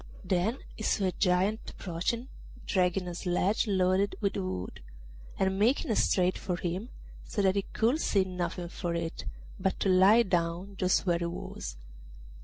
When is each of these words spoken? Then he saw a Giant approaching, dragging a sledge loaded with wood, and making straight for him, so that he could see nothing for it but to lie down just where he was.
Then 0.23 0.57
he 0.75 0.81
saw 0.81 1.03
a 1.03 1.11
Giant 1.11 1.69
approaching, 1.69 2.27
dragging 2.65 3.07
a 3.07 3.13
sledge 3.13 3.67
loaded 3.67 4.15
with 4.19 4.35
wood, 4.35 4.79
and 5.37 5.59
making 5.59 5.93
straight 5.93 6.39
for 6.39 6.55
him, 6.57 6.89
so 7.23 7.43
that 7.43 7.53
he 7.55 7.61
could 7.71 8.01
see 8.01 8.23
nothing 8.23 8.69
for 8.69 8.95
it 8.95 9.25
but 9.59 9.79
to 9.81 9.89
lie 9.89 10.23
down 10.23 10.75
just 10.77 11.05
where 11.05 11.19
he 11.19 11.25
was. 11.27 11.77